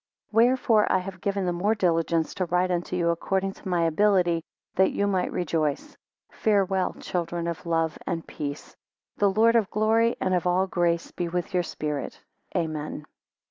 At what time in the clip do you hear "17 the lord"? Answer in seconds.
9.17-9.55